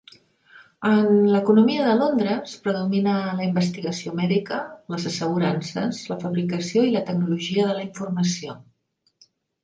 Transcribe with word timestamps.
En 0.91 1.17
l'economia 1.33 1.81
de 1.87 1.91
Londres 1.97 2.53
predomina 2.67 3.13
la 3.39 3.45
investigació 3.47 4.13
mèdica, 4.19 4.57
les 4.93 5.05
assegurances, 5.09 5.99
la 6.13 6.17
fabricació 6.23 6.87
i 6.87 6.95
la 6.95 7.03
tecnologia 7.11 7.67
de 7.69 7.77
la 7.81 7.85
informació. 7.89 8.57